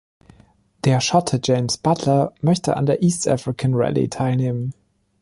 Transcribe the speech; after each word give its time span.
Der 0.83 0.99
Schotte 0.99 1.39
James 1.43 1.77
Butler 1.77 2.33
möchte 2.41 2.75
an 2.75 2.87
der 2.87 3.03
"East 3.03 3.27
African 3.27 3.75
Rallye" 3.75 4.07
teilnehmen. 4.09 4.73